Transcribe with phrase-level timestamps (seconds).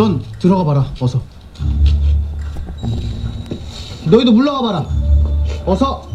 [0.00, 0.86] 넌 들어가 봐라.
[0.98, 1.20] 어서.
[4.10, 4.86] 너희도 물러가 봐라.
[5.66, 6.08] 어서.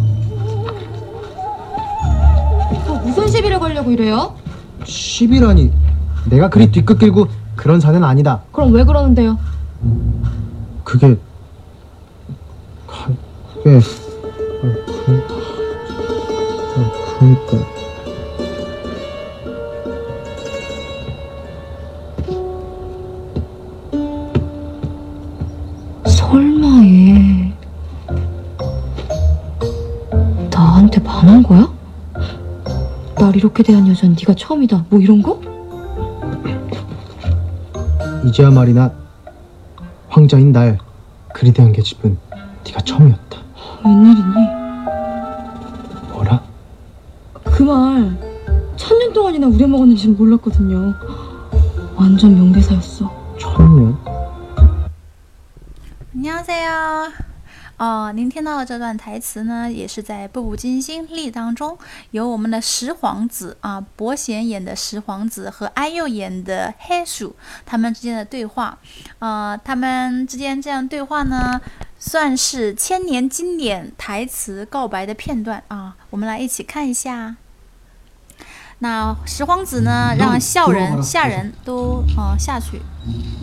[2.87, 4.33] 어, 무슨 시비를 걸려고 이래요?
[4.81, 5.71] 10이라니.
[6.31, 8.41] 내가 그리 뒤끝 길고 그런 사내는 아니다.
[8.51, 9.37] 그럼 왜 그러는데요?
[10.83, 11.15] 그게
[12.87, 13.09] 가-
[13.53, 13.81] 그게 아,
[15.05, 15.23] 그,
[16.75, 17.74] 아, 그러니까
[26.29, 27.53] 설마 얘
[30.49, 31.71] 나한테 반한 거야?
[33.15, 34.85] 날 이렇게 대한 여자는 네가 처음이다.
[34.89, 35.39] 뭐 이런 거?
[38.25, 38.91] 이제야 말이나
[40.09, 40.79] 황자인 날
[41.33, 42.17] 그리 대한 계집은
[42.65, 43.37] 네가 처음이었다.
[43.85, 44.33] 웬일이니?
[46.11, 46.41] 뭐라?
[47.43, 48.17] 그 말
[48.75, 50.93] 천년 동안이나 우려먹었는지는 몰랐거든요.
[51.95, 53.09] 완전 명대사였어.
[53.39, 54.14] 처음이야?
[56.25, 57.11] 你好，你哟。
[57.77, 61.77] 哦，您听到的这段台词呢，也是在《步步惊心》里当中，
[62.09, 68.79] 由我们的石皇子啊，伯贤演的石皇子和安佑演的黑鼠他们之间的对话。
[69.19, 71.61] 呃，他们之间这样对话呢，
[71.99, 75.95] 算是千年经典台词告白的片段啊。
[76.09, 77.35] 我们来一起看一下。
[78.79, 82.81] 那石皇子呢，让笑人、吓人都啊、呃、下去。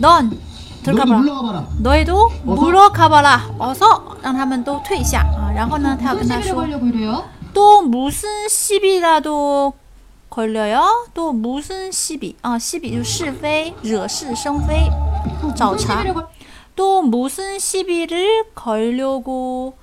[0.01, 0.33] Don't
[0.82, 1.18] 들어가봐.
[1.18, 1.66] 물러가 봐라.
[1.82, 3.50] 너희도 물러가봐라.
[3.58, 5.50] 어서 让他们都退下啊。
[5.54, 7.24] 然后呢，他要跟他 무슨 시비를 说， 걸려고 이래요?
[7.52, 9.74] 또 무슨 시비라도
[10.30, 11.08] 걸려요?
[11.14, 12.36] 또 무슨 시비?
[12.42, 14.90] 아, 시비 就是是非，惹是生非，
[15.42, 15.96] 무슨 找茬。
[15.96, 16.26] 시비를 걸...
[16.76, 19.74] 또 무슨 시비를 걸려고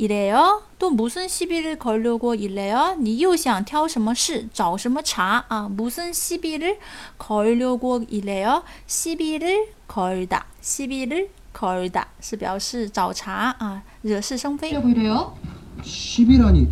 [0.00, 0.62] 이래요?
[0.78, 2.96] 또 무슨 시비를 걸려고 이래요?
[2.98, 5.68] 你又想挑什么事，找什么茬啊？
[5.70, 6.78] 무슨 시비를
[7.16, 8.62] 걸려고 이래요?
[8.86, 14.70] 시비를 걸다, 시비를 걸다 是表示找茬啊，惹是生非。
[14.70, 15.34] 걸려고 이래요?
[15.82, 16.68] 10이라니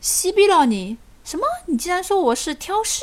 [0.00, 1.44] 西比了你什么？
[1.66, 3.02] 你竟然说我是挑事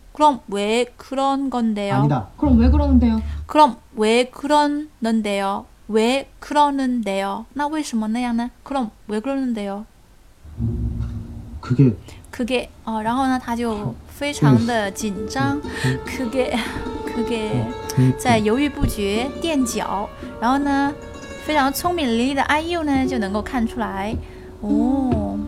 [0.12, 1.94] 그럼 왜 그런 건데요?
[1.96, 2.28] 아니다.
[2.38, 3.20] 그럼 왜 그러는데요?
[3.46, 5.66] 그럼 왜 그러는데요?
[5.88, 7.44] 왜 그러는데요?
[7.54, 8.50] 那为什么那样呢?
[8.62, 9.84] 그럼 왜 그러는데요?
[11.60, 11.92] 그게
[12.30, 15.60] 그게 어, 然后呢他就非常的紧张
[16.04, 16.56] 그게
[17.04, 17.66] 그게
[18.18, 20.08] 在犹豫不决垫脚，
[20.40, 20.92] 然后呢，
[21.44, 24.14] 非常聪明伶俐的 IU 呢就能够看出来，
[24.60, 25.38] 哦，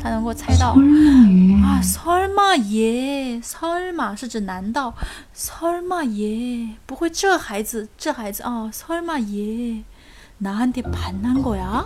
[0.00, 1.62] 他能够猜到 설마 얘...
[1.62, 4.94] 啊，설마耶，설마是指难道，
[5.34, 9.84] 설마耶，不会这孩子这孩子啊，설마耶，
[10.38, 11.84] 나한테반한거야？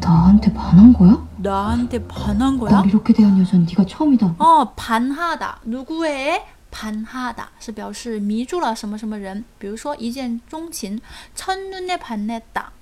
[0.00, 1.26] 나한테 반한 거야?
[1.38, 2.70] 나한테 반한 거야?
[2.70, 4.36] 날 이렇게 대한 여자는 네가 처음이다.
[4.38, 11.00] 哦，盘哈达，누구의盘哈达是表示迷住了什么什么人，比如说一见钟情，
[11.34, 12.70] 첫눈에반했다，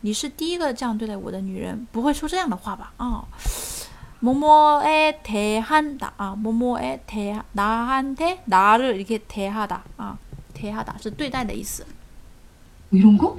[0.00, 2.92] 你是第一个这样对待我的女人，不会说这样的话吧？
[2.96, 3.24] 啊、
[4.20, 6.12] 뭐뭐에 대한다.
[6.16, 9.82] 아, 뭐뭐에 대 나한테 나를 이렇게 대하다.
[9.96, 10.16] 아,
[10.54, 11.84] 대하다 是对待的意思。
[12.90, 13.36] 뭐 이런 거?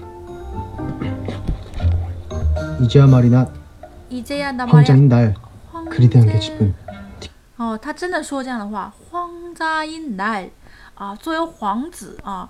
[2.81, 3.48] 이제야 말이나
[4.10, 4.78] 이제야 나 말이야.
[4.78, 5.36] 황자인 날
[5.90, 6.74] 그리 대한 계집은
[7.58, 10.50] 哦，他真的说这样的话，荒자인 날，
[10.96, 12.50] 啊，作为皇子啊，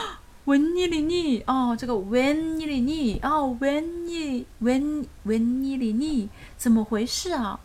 [0.46, 1.42] 웬일이니?
[1.46, 3.20] 어,这个 웬일이니?
[3.22, 6.28] 아, 웬일 웬 웬일이니?
[6.56, 7.58] 怎么回事啊?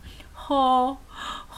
[0.48, 0.96] 허,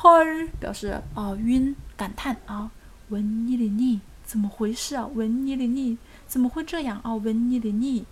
[0.02, 2.70] 헐 表示啊晕感叹啊
[3.10, 4.00] 웬일이니?
[4.26, 5.96] 怎么回事啊 웬일이니?
[6.26, 8.04] 怎么会这样啊 웬일이니?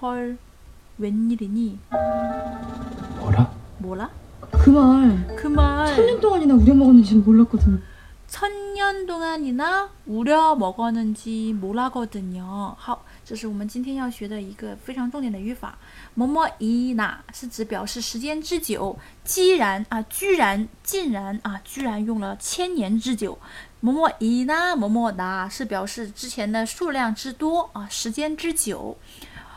[0.00, 0.36] 헐
[0.98, 1.78] 웬일이니?
[3.20, 3.52] 뭐라?
[3.78, 4.10] 뭐라?
[4.50, 7.78] 그 말 그 말 천년 동안이나 우려먹었는지는 몰랐거든요.
[8.32, 12.74] 천년 동안이나 우려 먹었는지 몰라거든요.
[12.76, 15.78] 好，这是我们今天要学的一个非常重点的语法。
[16.14, 23.38] 뭐뭐이나是指表示时间之久，既然啊，居然，竟然啊，居然用了千年之久。
[23.80, 28.98] 뭐뭐이나 뭐뭐나是表示之前的数量之多啊，时间之久。